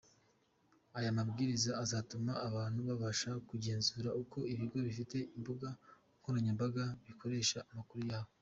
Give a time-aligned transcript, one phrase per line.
[0.97, 5.67] Aya mabwiriza azatuma abantu babasha kugenzura uko ibigo bifite imbuga
[6.19, 8.31] nkoranyambaga bikoresha amakuru yabo.